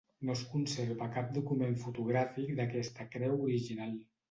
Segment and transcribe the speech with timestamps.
[0.27, 3.97] No es conserva cap document fotogràfic d'aquesta creu original.